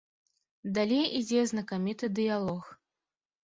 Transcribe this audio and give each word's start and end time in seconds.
Далей 0.77 1.05
ідзе 1.21 1.45
знакаміты 1.53 2.13
дыялог. 2.23 2.77